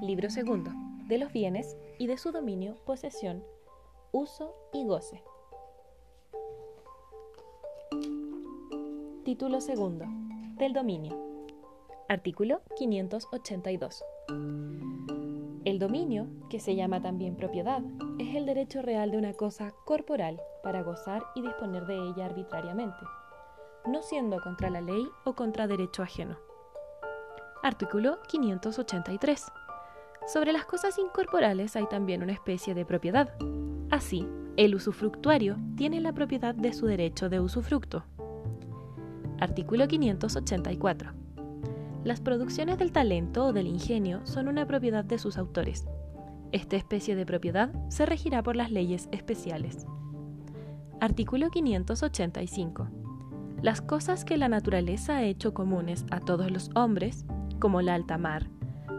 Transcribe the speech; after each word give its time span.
Libro 0.00 0.30
segundo. 0.30 0.70
De 1.08 1.18
los 1.18 1.32
bienes 1.32 1.76
y 1.98 2.06
de 2.06 2.18
su 2.18 2.30
dominio, 2.30 2.76
posesión, 2.84 3.42
uso 4.12 4.54
y 4.72 4.84
goce. 4.86 5.22
Título 9.24 9.60
segundo. 9.60 10.04
Del 10.56 10.72
dominio. 10.72 11.16
Artículo 12.08 12.62
582. 12.76 14.04
El 15.64 15.78
dominio, 15.78 16.26
que 16.48 16.60
se 16.60 16.74
llama 16.76 17.02
también 17.02 17.36
propiedad, 17.36 17.82
es 18.18 18.34
el 18.34 18.46
derecho 18.46 18.80
real 18.80 19.10
de 19.10 19.18
una 19.18 19.34
cosa 19.34 19.74
corporal 19.84 20.40
para 20.62 20.82
gozar 20.82 21.22
y 21.34 21.42
disponer 21.42 21.84
de 21.86 21.96
ella 21.96 22.24
arbitrariamente, 22.24 23.04
no 23.86 24.02
siendo 24.02 24.40
contra 24.40 24.70
la 24.70 24.80
ley 24.80 25.08
o 25.24 25.34
contra 25.34 25.66
derecho 25.66 26.02
ajeno. 26.02 26.36
Artículo 27.62 28.18
583. 28.28 29.44
Sobre 30.26 30.52
las 30.52 30.66
cosas 30.66 30.98
incorporales 30.98 31.74
hay 31.76 31.86
también 31.86 32.22
una 32.22 32.32
especie 32.32 32.74
de 32.74 32.84
propiedad. 32.84 33.34
Así, 33.90 34.28
el 34.56 34.74
usufructuario 34.74 35.56
tiene 35.76 36.00
la 36.00 36.12
propiedad 36.12 36.54
de 36.54 36.72
su 36.72 36.86
derecho 36.86 37.28
de 37.28 37.40
usufructo. 37.40 38.04
Artículo 39.40 39.88
584. 39.88 41.12
Las 42.04 42.20
producciones 42.20 42.78
del 42.78 42.92
talento 42.92 43.46
o 43.46 43.52
del 43.52 43.66
ingenio 43.66 44.20
son 44.24 44.48
una 44.48 44.66
propiedad 44.66 45.04
de 45.04 45.18
sus 45.18 45.38
autores. 45.38 45.86
Esta 46.52 46.76
especie 46.76 47.16
de 47.16 47.26
propiedad 47.26 47.70
se 47.88 48.06
regirá 48.06 48.42
por 48.42 48.56
las 48.56 48.70
leyes 48.70 49.08
especiales. 49.12 49.86
Artículo 51.00 51.50
585. 51.50 52.88
Las 53.60 53.80
cosas 53.80 54.24
que 54.24 54.36
la 54.36 54.48
naturaleza 54.48 55.16
ha 55.16 55.24
hecho 55.24 55.52
comunes 55.52 56.06
a 56.12 56.20
todos 56.20 56.48
los 56.50 56.70
hombres, 56.76 57.26
como 57.58 57.82
la 57.82 57.94
alta 57.94 58.16
mar, 58.16 58.48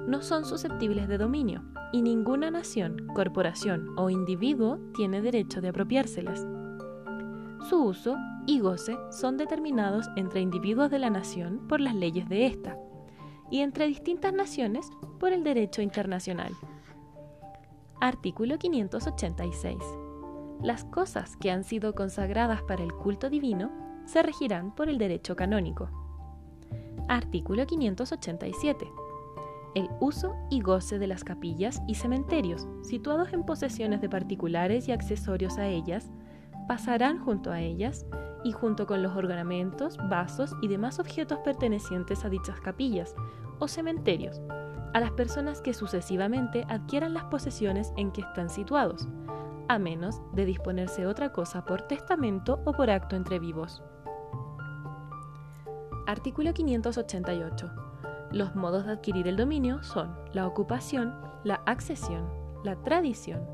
no 0.05 0.21
son 0.21 0.43
susceptibles 0.43 1.07
de 1.07 1.17
dominio 1.17 1.63
y 1.93 2.01
ninguna 2.01 2.51
nación, 2.51 3.07
corporación 3.15 3.97
o 3.97 4.09
individuo 4.09 4.77
tiene 4.93 5.21
derecho 5.21 5.61
de 5.61 5.69
apropiárselas. 5.69 6.45
Su 7.69 7.85
uso 7.85 8.17
y 8.47 8.59
goce 8.59 8.97
son 9.11 9.37
determinados 9.37 10.07
entre 10.17 10.41
individuos 10.41 10.91
de 10.91 10.99
la 10.99 11.09
nación 11.09 11.65
por 11.69 11.79
las 11.79 11.95
leyes 11.95 12.27
de 12.27 12.45
ésta 12.45 12.77
y 13.49 13.61
entre 13.61 13.87
distintas 13.87 14.33
naciones 14.33 14.89
por 15.21 15.31
el 15.31 15.45
derecho 15.45 15.81
internacional. 15.81 16.51
Artículo 18.01 18.57
586. 18.59 19.77
Las 20.61 20.83
cosas 20.83 21.37
que 21.37 21.49
han 21.49 21.63
sido 21.63 21.95
consagradas 21.95 22.61
para 22.63 22.83
el 22.83 22.91
culto 22.91 23.29
divino 23.29 23.88
se 24.09 24.23
regirán 24.23 24.73
por 24.75 24.89
el 24.89 24.97
derecho 24.97 25.35
canónico. 25.35 25.89
Artículo 27.07 27.65
587 27.65 28.91
el 29.75 29.89
uso 29.99 30.35
y 30.49 30.61
goce 30.61 30.97
de 30.97 31.07
las 31.07 31.23
capillas 31.23 31.81
y 31.87 31.95
cementerios, 31.95 32.67
situados 32.81 33.33
en 33.33 33.43
posesiones 33.43 34.01
de 34.01 34.09
particulares 34.09 34.87
y 34.87 34.91
accesorios 34.91 35.57
a 35.57 35.67
ellas, 35.67 36.09
pasarán 36.67 37.19
junto 37.19 37.51
a 37.51 37.61
ellas 37.61 38.05
y 38.43 38.51
junto 38.51 38.87
con 38.87 39.03
los 39.03 39.15
ornamentos, 39.15 39.97
vasos 40.09 40.55
y 40.61 40.67
demás 40.67 40.99
objetos 40.99 41.39
pertenecientes 41.39 42.25
a 42.25 42.29
dichas 42.29 42.59
capillas 42.61 43.15
o 43.59 43.67
cementerios, 43.67 44.41
a 44.93 44.99
las 44.99 45.11
personas 45.11 45.61
que 45.61 45.73
sucesivamente 45.73 46.65
adquieran 46.67 47.13
las 47.13 47.25
posesiones 47.25 47.93
en 47.95 48.11
que 48.11 48.21
están 48.21 48.49
situados, 48.49 49.07
a 49.67 49.77
menos 49.77 50.21
de 50.33 50.45
disponerse 50.45 51.05
otra 51.05 51.31
cosa 51.31 51.63
por 51.63 51.83
testamento 51.83 52.59
o 52.65 52.73
por 52.73 52.89
acto 52.89 53.15
entre 53.15 53.37
vivos. 53.37 53.83
Artículo 56.09 56.55
588. 56.55 57.71
Los 58.31 58.55
modos 58.55 58.87
de 58.87 58.93
adquirir 58.93 59.27
el 59.27 59.35
dominio 59.35 59.83
son 59.83 60.17
la 60.33 60.47
ocupación, 60.47 61.13
la 61.43 61.61
accesión, 61.67 62.27
la 62.63 62.77
tradición, 62.77 63.47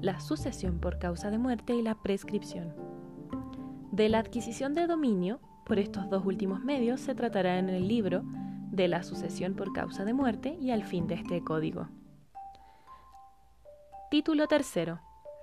la 0.00 0.20
sucesión 0.20 0.78
por 0.78 1.00
causa 1.00 1.32
de 1.32 1.38
muerte 1.38 1.74
y 1.74 1.82
la 1.82 1.96
prescripción. 1.96 2.76
De 3.90 4.08
la 4.08 4.20
adquisición 4.20 4.72
de 4.72 4.86
dominio, 4.86 5.40
por 5.64 5.80
estos 5.80 6.08
dos 6.08 6.24
últimos 6.24 6.62
medios, 6.62 7.00
se 7.00 7.16
tratará 7.16 7.58
en 7.58 7.70
el 7.70 7.88
libro 7.88 8.22
de 8.70 8.86
la 8.86 9.02
sucesión 9.02 9.54
por 9.54 9.72
causa 9.72 10.04
de 10.04 10.14
muerte 10.14 10.56
y 10.60 10.70
al 10.70 10.84
fin 10.84 11.08
de 11.08 11.16
este 11.16 11.42
código. 11.42 11.88
Título 14.12 14.46
tercero. 14.46 15.00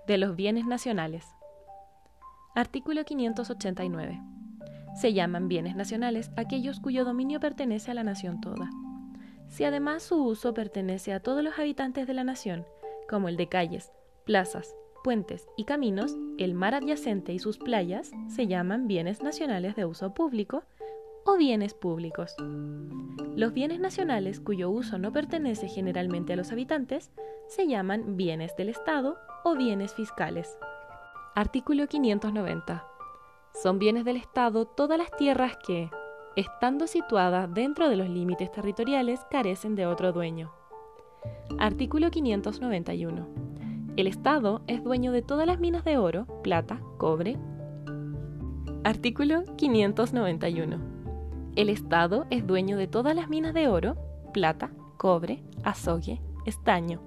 De 0.07 0.17
los 0.17 0.37
bienes 0.37 0.65
nacionales. 0.65 1.25
Artículo 2.55 3.03
589. 3.03 4.32
Se 4.95 5.13
llaman 5.13 5.47
bienes 5.47 5.75
nacionales 5.75 6.31
aquellos 6.35 6.79
cuyo 6.79 7.05
dominio 7.05 7.39
pertenece 7.39 7.91
a 7.91 7.93
la 7.93 8.03
nación 8.03 8.41
toda. 8.41 8.69
Si 9.47 9.63
además 9.63 10.03
su 10.03 10.23
uso 10.23 10.53
pertenece 10.53 11.13
a 11.13 11.19
todos 11.19 11.43
los 11.43 11.57
habitantes 11.59 12.07
de 12.07 12.13
la 12.13 12.23
nación, 12.23 12.65
como 13.09 13.27
el 13.27 13.37
de 13.37 13.49
calles, 13.49 13.91
plazas, 14.25 14.75
puentes 15.03 15.47
y 15.57 15.65
caminos, 15.65 16.15
el 16.37 16.53
mar 16.53 16.73
adyacente 16.73 17.33
y 17.33 17.39
sus 17.39 17.57
playas 17.57 18.11
se 18.27 18.47
llaman 18.47 18.87
bienes 18.87 19.21
nacionales 19.21 19.75
de 19.75 19.85
uso 19.85 20.13
público 20.13 20.63
o 21.25 21.37
bienes 21.37 21.73
públicos. 21.73 22.35
Los 23.35 23.53
bienes 23.53 23.79
nacionales 23.79 24.39
cuyo 24.39 24.69
uso 24.69 24.97
no 24.97 25.11
pertenece 25.11 25.67
generalmente 25.67 26.33
a 26.33 26.35
los 26.35 26.51
habitantes 26.51 27.11
se 27.47 27.67
llaman 27.67 28.15
bienes 28.15 28.55
del 28.55 28.69
Estado 28.69 29.17
o 29.43 29.55
bienes 29.55 29.93
fiscales. 29.93 30.57
Artículo 31.35 31.87
590. 31.87 32.92
Son 33.61 33.77
bienes 33.77 34.03
del 34.03 34.17
Estado 34.17 34.65
todas 34.65 34.97
las 34.97 35.11
tierras 35.11 35.57
que, 35.65 35.91
estando 36.35 36.87
situadas 36.87 37.53
dentro 37.53 37.87
de 37.87 37.95
los 37.95 38.09
límites 38.09 38.51
territoriales, 38.51 39.19
carecen 39.29 39.75
de 39.75 39.85
otro 39.85 40.11
dueño. 40.11 40.51
Artículo 41.59 42.09
591. 42.09 43.27
El 43.95 44.07
Estado 44.07 44.63
es 44.65 44.83
dueño 44.83 45.11
de 45.11 45.21
todas 45.21 45.45
las 45.45 45.59
minas 45.59 45.83
de 45.83 45.97
oro, 45.97 46.25
plata, 46.41 46.81
cobre. 46.97 47.37
Artículo 48.83 49.43
591. 49.55 50.77
El 51.55 51.69
Estado 51.69 52.25
es 52.31 52.47
dueño 52.47 52.75
de 52.75 52.87
todas 52.87 53.15
las 53.15 53.29
minas 53.29 53.53
de 53.53 53.67
oro, 53.67 53.95
plata, 54.33 54.71
cobre, 54.97 55.43
azogue, 55.63 56.21
estaño, 56.45 57.01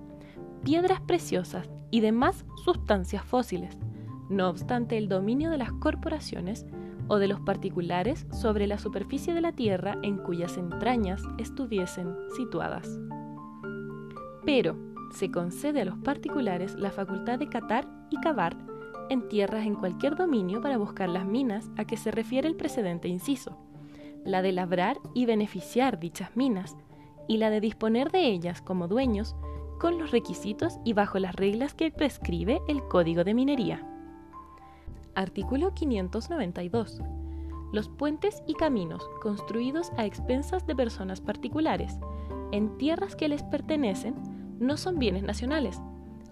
piedras 0.63 1.01
preciosas 1.01 1.69
y 1.91 2.01
demás 2.01 2.47
sustancias 2.65 3.25
fósiles, 3.25 3.77
no 4.29 4.49
obstante 4.49 4.97
el 4.99 5.09
dominio 5.09 5.51
de 5.51 5.59
las 5.59 5.73
corporaciones 5.73 6.67
o 7.09 7.19
de 7.19 7.29
los 7.29 7.41
particulares 7.41 8.27
sobre 8.33 8.67
la 8.67 8.79
superficie 8.79 9.35
de 9.35 9.41
la 9.41 9.53
tierra 9.53 9.97
en 10.03 10.19
cuyas 10.19 10.57
entrañas 10.57 11.23
estuviesen 11.39 12.15
situadas. 12.37 12.99
Pero 14.45 14.77
se 15.13 15.31
concede 15.31 15.83
a 15.83 15.85
los 15.85 15.99
particulares 15.99 16.75
la 16.75 16.91
facultad 16.91 17.39
de 17.39 17.49
catar 17.49 17.89
y 18.11 18.17
cavar 18.21 18.57
en 19.09 19.29
tierras 19.29 19.67
en 19.67 19.77
cualquier 19.77 20.17
dominio 20.17 20.61
para 20.61 20.79
buscar 20.79 21.09
las 21.09 21.25
minas 21.25 21.71
a 21.77 21.85
que 21.85 21.97
se 21.97 22.11
refiere 22.11 22.49
el 22.49 22.57
precedente 22.57 23.09
inciso, 23.09 23.57
la 24.25 24.43
de 24.43 24.53
labrar 24.53 24.99
y 25.15 25.27
beneficiar 25.27 26.01
dichas 26.01 26.37
minas, 26.37 26.77
y 27.29 27.39
la 27.39 27.51
de 27.51 27.61
disponer 27.61 28.11
de 28.11 28.27
ellas 28.27 28.63
como 28.63 28.89
dueños 28.89 29.37
con 29.81 29.99
los 29.99 30.11
requisitos 30.11 30.79
y 30.85 30.93
bajo 30.93 31.19
las 31.19 31.35
reglas 31.35 31.75
que 31.75 31.91
prescribe 31.91 32.61
el 32.69 32.83
Código 32.89 33.25
de 33.25 33.35
Minería. 33.35 33.96
Artículo 35.17 35.73
592. 35.73 37.01
Los 37.73 37.89
puentes 37.89 38.43
y 38.47 38.53
caminos 38.53 39.03
construidos 39.23 39.91
a 39.97 40.05
expensas 40.05 40.67
de 40.67 40.77
personas 40.77 41.23
particulares 41.23 41.99
en 42.53 42.77
tierras 42.77 43.17
que 43.17 43.31
les 43.31 43.43
pertenecen 43.43 44.15
no 44.61 44.77
son 44.77 44.99
bienes 44.99 45.23
nacionales, 45.23 45.81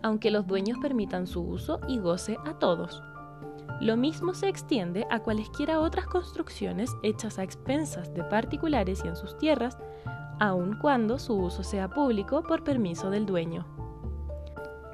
aunque 0.03 0.31
los 0.31 0.47
dueños 0.47 0.77
permitan 0.83 1.27
su 1.27 1.41
uso 1.41 1.81
y 1.89 1.99
goce 1.99 2.37
a 2.45 2.59
todos. 2.59 3.03
Lo 3.81 3.97
mismo 3.97 4.35
se 4.35 4.51
extiende 4.51 5.07
a 5.11 5.21
cualesquiera 5.21 5.81
otras 5.81 6.07
construcciones 6.07 6.91
hechas 7.03 7.39
a 7.39 7.43
expensas 7.43 8.13
de 8.13 8.23
particulares 8.25 9.01
y 9.03 9.09
en 9.09 9.17
sus 9.17 9.39
tierras, 9.39 9.79
aun 10.41 10.77
cuando 10.79 11.19
su 11.19 11.35
uso 11.35 11.63
sea 11.63 11.89
público 11.89 12.43
por 12.43 12.65
permiso 12.65 13.09
del 13.09 13.25
dueño. 13.25 13.65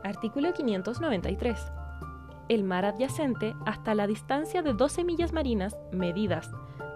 Artículo 0.05 0.55
593 0.55 1.80
el 2.51 2.65
mar 2.65 2.85
adyacente 2.85 3.55
hasta 3.65 3.95
la 3.95 4.09
distancia 4.09 4.61
de 4.61 4.75
12 4.75 5.05
millas 5.05 5.33
marinas 5.33 5.77
medidas 5.93 6.51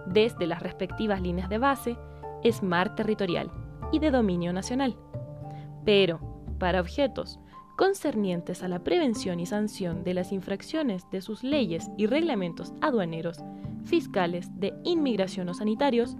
desde 0.05 0.49
las 0.49 0.61
respectivas 0.61 1.23
líneas 1.23 1.49
de 1.49 1.59
base 1.59 1.97
es 2.43 2.61
mar 2.65 2.97
territorial 2.97 3.53
y 3.93 4.01
de 4.01 4.11
dominio 4.11 4.53
nacional. 4.53 4.97
Pero, 5.85 6.19
para 6.59 6.81
objetos 6.81 7.39
concernientes 7.77 8.65
a 8.65 8.69
la 8.69 8.83
prevención 8.83 9.39
y 9.39 9.47
sanción 9.47 10.03
de 10.03 10.15
las 10.15 10.33
infracciones 10.33 11.09
de 11.12 11.21
sus 11.21 11.45
leyes 11.45 11.89
y 11.97 12.06
reglamentos 12.06 12.73
aduaneros, 12.81 13.39
fiscales, 13.85 14.49
de 14.59 14.75
inmigración 14.83 15.49
o 15.49 15.55
sanitarios, 15.55 16.17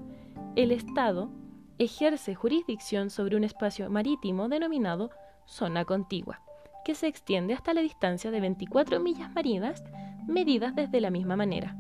el 0.55 0.71
Estado 0.71 1.29
ejerce 1.79 2.37
jurisdicción 2.37 3.11
sobre 3.11 3.37
un 3.37 3.43
espacio 3.43 3.91
marítimo 3.91 4.49
denominado 4.49 5.11
zona 5.45 5.85
contigua 5.85 6.41
que 6.85 6.95
se 6.95 7.07
extiende 7.07 7.55
hasta 7.55 7.75
la 7.75 7.81
distancia 7.81 8.31
de 8.31 8.41
24 8.41 9.01
millas 9.01 9.33
marinas 9.35 9.83
medidas 10.27 10.75
desde 10.75 11.01
la 11.01 11.11
misma 11.11 11.37
manera. 11.37 11.77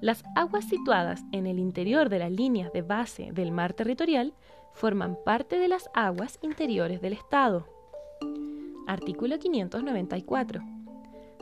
Las 0.00 0.22
aguas 0.36 0.64
situadas 0.64 1.24
en 1.32 1.46
el 1.46 1.58
interior 1.58 2.08
de 2.08 2.20
las 2.20 2.30
líneas 2.30 2.72
de 2.72 2.82
base 2.82 3.32
del 3.32 3.50
mar 3.50 3.72
territorial 3.72 4.32
forman 4.72 5.18
parte 5.24 5.58
de 5.58 5.66
las 5.66 5.90
aguas 5.92 6.38
interiores 6.40 7.00
del 7.00 7.14
Estado. 7.14 7.66
Artículo 8.86 9.38
594. 9.38 10.62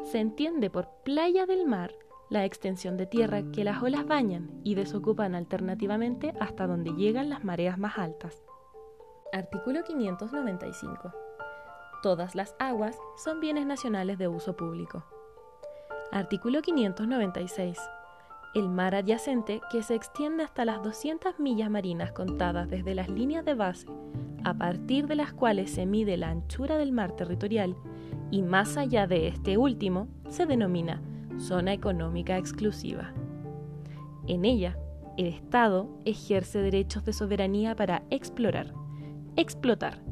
Se 0.05 0.21
entiende 0.21 0.71
por 0.71 0.89
playa 1.05 1.45
del 1.45 1.67
mar 1.67 1.93
la 2.31 2.45
extensión 2.45 2.97
de 2.97 3.07
tierra 3.07 3.43
que 3.53 3.63
las 3.63 3.83
olas 3.83 4.07
bañan 4.07 4.51
y 4.65 4.75
desocupan 4.75 5.35
alternativamente 5.35 6.33
hasta 6.41 6.67
donde 6.67 6.93
llegan 6.93 7.29
las 7.29 7.45
mareas 7.45 7.79
más 7.79 7.99
altas. 7.99 8.43
Artículo 9.33 9.85
595. 9.85 11.26
Todas 12.07 12.37
las 12.37 12.55
aguas 12.61 12.97
son 13.17 13.41
bienes 13.41 13.67
nacionales 13.67 14.17
de 14.17 14.29
uso 14.29 14.55
público. 14.55 15.03
Artículo 16.13 16.63
596. 16.63 17.77
El 18.55 18.69
mar 18.69 18.95
adyacente, 18.95 19.61
que 19.73 19.83
se 19.83 19.97
extiende 19.97 20.45
hasta 20.45 20.65
las 20.65 20.85
200 20.85 21.41
millas 21.41 21.69
marinas 21.69 22.13
contadas 22.13 22.71
desde 22.71 22.95
las 22.95 23.09
líneas 23.09 23.45
de 23.45 23.55
base, 23.55 23.89
a 24.45 24.55
partir 24.55 25.09
de 25.09 25.17
las 25.17 25.33
cuales 25.33 25.73
se 25.73 25.85
mide 25.85 26.17
la 26.17 26.29
anchura 26.29 26.79
del 26.79 26.93
mar 26.93 27.17
territorial, 27.17 27.75
y 28.31 28.43
más 28.43 28.77
allá 28.77 29.09
de 29.09 29.27
este 29.27 29.59
último, 29.59 30.07
se 30.29 30.47
denomina 30.47 31.03
zona 31.39 31.73
económica 31.73 32.39
exclusiva. 32.39 33.15
En 34.29 34.45
ella, 34.45 34.79
el 35.17 35.27
Estado 35.27 35.89
ejerce 36.05 36.61
derechos 36.61 37.05
de 37.05 37.13
soberanía 37.13 37.75
para 37.75 38.05
explorar, 38.11 38.75
explotar, 39.35 40.06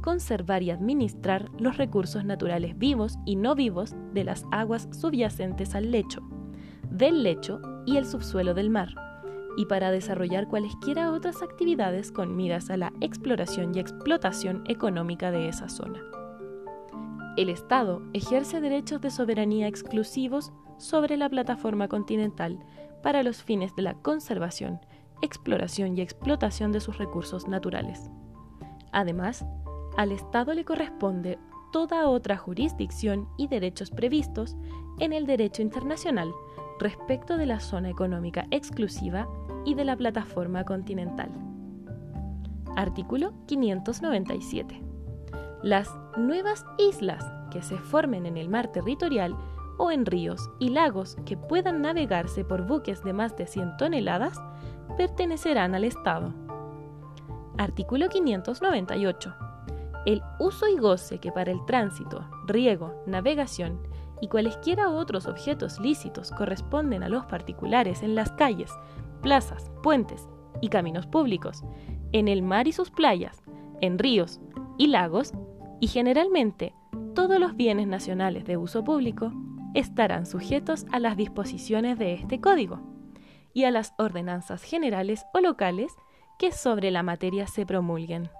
conservar 0.00 0.62
y 0.62 0.70
administrar 0.70 1.50
los 1.58 1.76
recursos 1.76 2.24
naturales 2.24 2.76
vivos 2.78 3.18
y 3.24 3.36
no 3.36 3.54
vivos 3.54 3.94
de 4.12 4.24
las 4.24 4.44
aguas 4.50 4.88
subyacentes 4.92 5.74
al 5.74 5.90
lecho, 5.90 6.20
del 6.90 7.22
lecho 7.22 7.60
y 7.86 7.96
el 7.96 8.06
subsuelo 8.06 8.54
del 8.54 8.70
mar, 8.70 8.94
y 9.56 9.66
para 9.66 9.90
desarrollar 9.90 10.48
cualesquiera 10.48 11.12
otras 11.12 11.42
actividades 11.42 12.12
con 12.12 12.36
miras 12.36 12.70
a 12.70 12.76
la 12.76 12.92
exploración 13.00 13.74
y 13.74 13.80
explotación 13.80 14.64
económica 14.66 15.30
de 15.30 15.48
esa 15.48 15.68
zona. 15.68 16.00
El 17.36 17.48
Estado 17.48 18.02
ejerce 18.12 18.60
derechos 18.60 19.00
de 19.00 19.10
soberanía 19.10 19.68
exclusivos 19.68 20.52
sobre 20.78 21.16
la 21.16 21.28
plataforma 21.28 21.88
continental 21.88 22.58
para 23.02 23.22
los 23.22 23.42
fines 23.42 23.74
de 23.76 23.82
la 23.82 23.94
conservación, 23.94 24.80
exploración 25.22 25.96
y 25.96 26.00
explotación 26.00 26.72
de 26.72 26.80
sus 26.80 26.98
recursos 26.98 27.46
naturales. 27.48 28.10
Además, 28.92 29.44
al 30.00 30.12
Estado 30.12 30.54
le 30.54 30.64
corresponde 30.64 31.38
toda 31.72 32.08
otra 32.08 32.38
jurisdicción 32.38 33.28
y 33.36 33.48
derechos 33.48 33.90
previstos 33.90 34.56
en 34.98 35.12
el 35.12 35.26
derecho 35.26 35.60
internacional 35.60 36.32
respecto 36.78 37.36
de 37.36 37.44
la 37.44 37.60
zona 37.60 37.90
económica 37.90 38.46
exclusiva 38.50 39.28
y 39.66 39.74
de 39.74 39.84
la 39.84 39.94
plataforma 39.94 40.64
continental. 40.64 41.28
Artículo 42.76 43.34
597. 43.44 44.82
Las 45.62 45.94
nuevas 46.16 46.64
islas 46.78 47.22
que 47.50 47.60
se 47.60 47.76
formen 47.76 48.24
en 48.24 48.38
el 48.38 48.48
mar 48.48 48.72
territorial 48.72 49.36
o 49.76 49.90
en 49.90 50.06
ríos 50.06 50.48
y 50.58 50.70
lagos 50.70 51.18
que 51.26 51.36
puedan 51.36 51.82
navegarse 51.82 52.42
por 52.42 52.66
buques 52.66 53.04
de 53.04 53.12
más 53.12 53.36
de 53.36 53.46
100 53.46 53.76
toneladas 53.76 54.40
pertenecerán 54.96 55.74
al 55.74 55.84
Estado. 55.84 56.32
Artículo 57.58 58.08
598. 58.08 59.49
El 60.06 60.22
uso 60.38 60.66
y 60.68 60.76
goce 60.76 61.18
que 61.18 61.30
para 61.30 61.52
el 61.52 61.64
tránsito, 61.66 62.28
riego, 62.46 63.02
navegación 63.06 63.80
y 64.20 64.28
cualesquiera 64.28 64.90
otros 64.90 65.26
objetos 65.26 65.78
lícitos 65.80 66.30
corresponden 66.30 67.02
a 67.02 67.08
los 67.08 67.26
particulares 67.26 68.02
en 68.02 68.14
las 68.14 68.32
calles, 68.32 68.70
plazas, 69.22 69.70
puentes 69.82 70.28
y 70.60 70.68
caminos 70.68 71.06
públicos, 71.06 71.62
en 72.12 72.28
el 72.28 72.42
mar 72.42 72.66
y 72.66 72.72
sus 72.72 72.90
playas, 72.90 73.42
en 73.80 73.98
ríos 73.98 74.40
y 74.78 74.88
lagos, 74.88 75.32
y 75.80 75.88
generalmente 75.88 76.74
todos 77.14 77.38
los 77.38 77.56
bienes 77.56 77.86
nacionales 77.86 78.44
de 78.44 78.56
uso 78.56 78.84
público 78.84 79.32
estarán 79.74 80.26
sujetos 80.26 80.86
a 80.92 80.98
las 80.98 81.16
disposiciones 81.16 81.98
de 81.98 82.14
este 82.14 82.40
código 82.40 82.80
y 83.52 83.64
a 83.64 83.70
las 83.70 83.94
ordenanzas 83.98 84.62
generales 84.62 85.24
o 85.32 85.40
locales 85.40 85.92
que 86.38 86.52
sobre 86.52 86.90
la 86.90 87.02
materia 87.02 87.46
se 87.46 87.66
promulguen. 87.66 88.30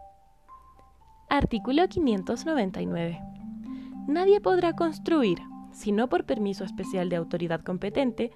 Artículo 1.33 1.87
599. 1.87 3.21
Nadie 4.09 4.41
podrá 4.41 4.75
construir, 4.75 5.39
si 5.73 5.93
no 5.93 6.09
por 6.09 6.25
permiso 6.25 6.65
especial 6.65 7.09
de 7.09 7.15
autoridad 7.15 7.61
competente, 7.61 8.33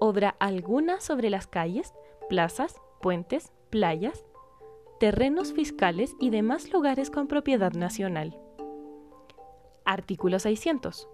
obra 0.00 0.34
alguna 0.40 1.00
sobre 1.00 1.30
las 1.30 1.46
calles, 1.46 1.94
plazas, 2.28 2.74
puentes, 3.00 3.52
playas, 3.70 4.26
terrenos 4.98 5.52
fiscales 5.52 6.16
y 6.18 6.30
demás 6.30 6.72
lugares 6.72 7.10
con 7.10 7.28
propiedad 7.28 7.74
nacional. 7.74 8.36
Artículo 9.84 10.40
600. 10.40 11.08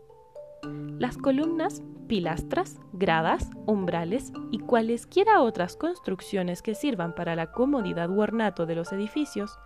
Las 0.99 1.19
columnas, 1.19 1.83
pilastras, 2.07 2.81
gradas, 2.95 3.51
umbrales 3.67 4.33
y 4.51 4.61
cualesquiera 4.61 5.43
otras 5.43 5.77
construcciones 5.77 6.63
que 6.63 6.75
sirvan 6.75 7.15
para 7.15 7.37
la 7.37 7.53
comodidad 7.53 8.09
u 8.09 8.23
ornato 8.23 8.65
de 8.65 8.77
los 8.77 8.93
edificios 8.95 9.59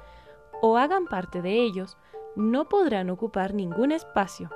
o 0.62 0.79
hagan 0.79 1.05
parte 1.05 1.43
de 1.43 1.62
ellos 1.62 1.99
no 2.35 2.70
podrán 2.70 3.11
ocupar 3.11 3.53
ningún 3.53 3.93
espacio, 3.93 4.49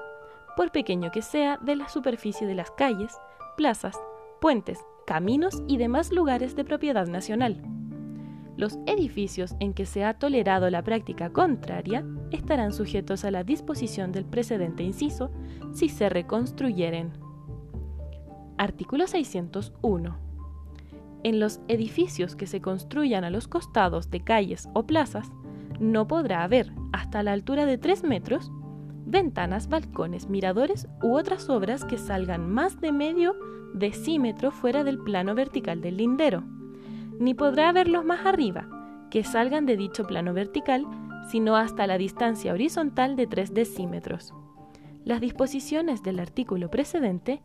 por 0.57 0.73
pequeño 0.73 1.11
que 1.11 1.21
sea, 1.21 1.59
de 1.59 1.77
la 1.77 1.91
superficie 1.91 2.47
de 2.47 2.55
las 2.55 2.71
calles, 2.71 3.15
plazas, 3.59 4.01
puentes, 4.41 4.79
caminos 5.07 5.63
y 5.67 5.77
demás 5.77 6.11
lugares 6.11 6.57
de 6.57 6.65
propiedad 6.65 7.07
nacional 7.07 7.63
los 8.57 8.79
edificios 8.87 9.55
en 9.61 9.75
que 9.75 9.87
se 9.87 10.05
ha 10.05 10.15
tolerado 10.15 10.71
la 10.71 10.83
práctica 10.83 11.31
contraria 11.31 12.05
estarán 12.31 12.73
sujetos 12.73 13.25
a 13.25 13.31
la 13.31 13.45
disposición 13.45 14.13
del 14.13 14.25
precedente 14.25 14.83
inciso 14.83 15.31
si 15.73 15.89
se 15.89 16.09
reconstruyeren. 16.09 17.13
Artículo 18.57 19.07
601. 19.07 20.19
En 21.23 21.41
los 21.41 21.61
edificios 21.69 22.35
que 22.35 22.47
se 22.47 22.61
construyan 22.61 23.25
a 23.25 23.31
los 23.31 23.47
costados 23.47 24.11
de 24.11 24.21
calles 24.21 24.69
o 24.73 24.87
plazas, 24.87 25.31
no 25.81 26.07
podrá 26.07 26.43
haber, 26.45 26.73
hasta 26.93 27.23
la 27.23 27.33
altura 27.33 27.67
de 27.67 27.79
3 27.79 28.05
metros, 28.05 28.51
ventanas, 29.05 29.69
balcones, 29.69 30.29
miradores 30.29 30.89
u 31.03 31.17
otras 31.17 31.49
obras 31.49 31.85
que 31.85 31.99
salgan 31.99 32.49
más 32.49 32.81
de 32.81 32.93
medio 32.93 33.35
decímetro 33.75 34.51
fuera 34.51 34.85
del 34.85 34.99
plano 34.99 35.35
vertical 35.35 35.81
del 35.81 35.99
lindero 35.99 36.45
ni 37.19 37.35
podrá 37.35 37.73
verlos 37.73 38.05
más 38.05 38.27
arriba, 38.27 38.69
que 39.11 39.25
salgan 39.25 39.67
de 39.67 39.77
dicho 39.77 40.05
plano 40.05 40.33
vertical, 40.33 40.87
sino 41.31 41.57
hasta 41.57 41.87
la 41.87 41.99
distancia 41.99 42.53
horizontal 42.53 43.17
de 43.17 43.27
3 43.27 43.55
decímetros. 43.55 44.35
Las 45.05 45.21
disposiciones 45.21 46.03
del 46.03 46.19
artículo 46.19 46.71
precedente, 46.71 47.43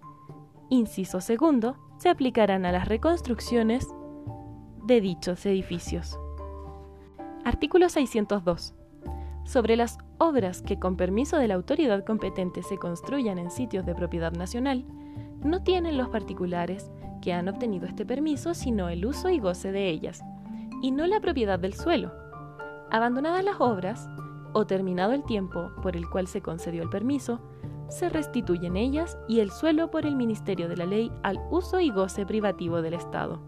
inciso 0.70 1.22
segundo, 1.22 1.78
se 1.98 2.10
aplicarán 2.10 2.66
a 2.66 2.72
las 2.72 2.88
reconstrucciones 2.88 3.88
de 4.86 5.02
dichos 5.02 5.46
edificios. 5.46 6.18
Artículo 7.44 7.90
602. 7.90 8.76
Sobre 9.46 9.76
las 9.76 9.98
obras 10.20 10.62
que 10.62 10.78
con 10.78 10.96
permiso 10.96 11.38
de 11.38 11.48
la 11.48 11.56
autoridad 11.56 12.06
competente 12.06 12.62
se 12.62 12.78
construyan 12.78 13.40
en 13.40 13.50
sitios 13.50 13.84
de 13.84 13.96
propiedad 13.96 14.32
nacional, 14.32 14.86
no 15.44 15.64
tienen 15.64 15.98
los 15.98 16.10
particulares 16.10 16.92
que 17.20 17.34
han 17.34 17.50
obtenido 17.50 17.88
este 17.88 18.06
permiso, 18.06 18.54
sino 18.54 18.90
el 18.90 19.08
uso 19.08 19.30
y 19.30 19.40
goce 19.40 19.72
de 19.72 19.90
ellas, 19.90 20.22
y 20.84 20.92
no 20.92 21.08
la 21.08 21.20
propiedad 21.20 21.58
del 21.58 21.74
suelo. 21.74 22.12
Abandonadas 22.92 23.44
las 23.44 23.60
obras, 23.60 24.08
o 24.54 24.68
terminado 24.68 25.14
el 25.14 25.24
tiempo 25.24 25.72
por 25.82 25.98
el 25.98 26.08
cual 26.08 26.28
se 26.28 26.42
concedió 26.42 26.84
el 26.84 26.90
permiso, 26.90 27.42
se 27.90 28.10
restituyen 28.10 28.78
ellas 28.78 29.18
y 29.28 29.40
el 29.40 29.50
suelo 29.50 29.90
por 29.90 30.06
el 30.06 30.16
Ministerio 30.16 30.70
de 30.70 30.78
la 30.78 30.86
Ley 30.86 31.12
al 31.24 31.40
uso 31.50 31.80
y 31.80 31.90
goce 31.90 32.24
privativo 32.24 32.84
del 32.84 32.94
Estado, 32.94 33.42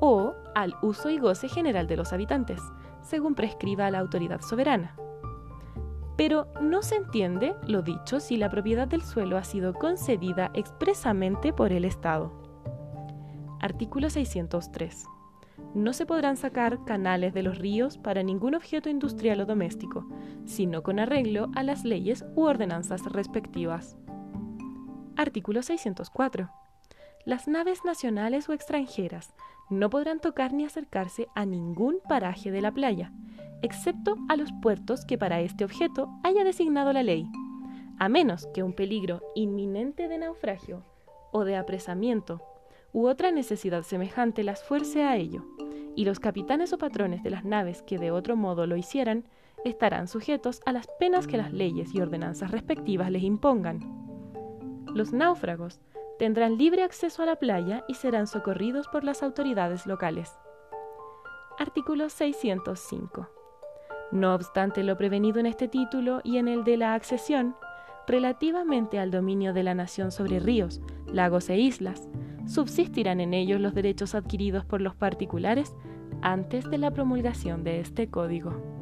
o 0.00 0.34
al 0.56 0.74
uso 0.82 1.08
y 1.08 1.18
goce 1.18 1.48
general 1.48 1.86
de 1.86 1.96
los 1.96 2.12
habitantes, 2.12 2.60
según 3.06 3.34
prescriba 3.34 3.90
la 3.90 4.00
autoridad 4.00 4.40
soberana. 4.40 4.96
Pero 6.16 6.48
no 6.60 6.82
se 6.82 6.96
entiende 6.96 7.54
lo 7.66 7.82
dicho 7.82 8.20
si 8.20 8.36
la 8.36 8.50
propiedad 8.50 8.88
del 8.88 9.02
suelo 9.02 9.36
ha 9.36 9.44
sido 9.44 9.74
concedida 9.74 10.50
expresamente 10.54 11.52
por 11.52 11.72
el 11.72 11.84
Estado. 11.84 12.32
Artículo 13.60 14.10
603. 14.10 15.06
No 15.74 15.92
se 15.92 16.06
podrán 16.06 16.36
sacar 16.36 16.84
canales 16.84 17.34
de 17.34 17.42
los 17.42 17.58
ríos 17.58 17.98
para 17.98 18.22
ningún 18.22 18.54
objeto 18.54 18.88
industrial 18.88 19.40
o 19.40 19.46
doméstico, 19.46 20.06
sino 20.46 20.82
con 20.82 20.98
arreglo 20.98 21.48
a 21.54 21.62
las 21.62 21.84
leyes 21.84 22.24
u 22.34 22.44
ordenanzas 22.44 23.02
respectivas. 23.04 23.96
Artículo 25.16 25.62
604. 25.62 26.50
Las 27.24 27.48
naves 27.48 27.84
nacionales 27.84 28.48
o 28.48 28.52
extranjeras 28.52 29.34
no 29.70 29.90
podrán 29.90 30.20
tocar 30.20 30.52
ni 30.52 30.64
acercarse 30.64 31.28
a 31.34 31.44
ningún 31.44 31.98
paraje 32.08 32.50
de 32.50 32.60
la 32.60 32.72
playa, 32.72 33.12
excepto 33.62 34.16
a 34.28 34.36
los 34.36 34.50
puertos 34.62 35.04
que 35.04 35.18
para 35.18 35.40
este 35.40 35.64
objeto 35.64 36.08
haya 36.22 36.44
designado 36.44 36.92
la 36.92 37.02
ley, 37.02 37.28
a 37.98 38.08
menos 38.08 38.46
que 38.54 38.62
un 38.62 38.72
peligro 38.72 39.22
inminente 39.34 40.08
de 40.08 40.18
naufragio 40.18 40.82
o 41.32 41.44
de 41.44 41.56
apresamiento 41.56 42.42
u 42.92 43.08
otra 43.08 43.30
necesidad 43.30 43.82
semejante 43.82 44.42
las 44.44 44.62
fuerce 44.62 45.02
a 45.02 45.16
ello, 45.16 45.44
y 45.94 46.04
los 46.04 46.20
capitanes 46.20 46.72
o 46.72 46.78
patrones 46.78 47.22
de 47.22 47.30
las 47.30 47.44
naves 47.44 47.82
que 47.82 47.98
de 47.98 48.10
otro 48.10 48.36
modo 48.36 48.66
lo 48.66 48.76
hicieran 48.76 49.24
estarán 49.64 50.08
sujetos 50.08 50.60
a 50.64 50.72
las 50.72 50.86
penas 50.98 51.26
que 51.26 51.38
las 51.38 51.52
leyes 51.52 51.94
y 51.94 52.00
ordenanzas 52.00 52.50
respectivas 52.50 53.10
les 53.10 53.22
impongan. 53.22 53.80
Los 54.94 55.12
náufragos 55.12 55.80
tendrán 56.18 56.56
libre 56.56 56.82
acceso 56.82 57.22
a 57.22 57.26
la 57.26 57.36
playa 57.36 57.84
y 57.88 57.94
serán 57.94 58.26
socorridos 58.26 58.88
por 58.88 59.04
las 59.04 59.22
autoridades 59.22 59.86
locales. 59.86 60.32
Artículo 61.58 62.08
605. 62.08 63.28
No 64.12 64.34
obstante 64.34 64.82
lo 64.82 64.96
prevenido 64.96 65.40
en 65.40 65.46
este 65.46 65.68
título 65.68 66.20
y 66.22 66.38
en 66.38 66.48
el 66.48 66.64
de 66.64 66.76
la 66.76 66.94
accesión, 66.94 67.56
relativamente 68.06 68.98
al 68.98 69.10
dominio 69.10 69.52
de 69.52 69.62
la 69.62 69.74
nación 69.74 70.12
sobre 70.12 70.38
ríos, 70.38 70.80
lagos 71.06 71.48
e 71.50 71.58
islas, 71.58 72.08
subsistirán 72.46 73.20
en 73.20 73.34
ellos 73.34 73.60
los 73.60 73.74
derechos 73.74 74.14
adquiridos 74.14 74.64
por 74.64 74.80
los 74.80 74.94
particulares 74.94 75.74
antes 76.22 76.68
de 76.70 76.78
la 76.78 76.92
promulgación 76.92 77.64
de 77.64 77.80
este 77.80 78.08
código. 78.08 78.75